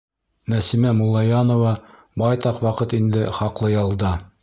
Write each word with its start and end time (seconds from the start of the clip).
Нәсимә 0.53 0.93
Муллаянова 1.01 1.75
байтаҡ 2.25 2.61
ваҡыт 2.67 2.99
инде 3.03 3.31
хаҡлы 3.41 3.75
ялда. 3.79 4.21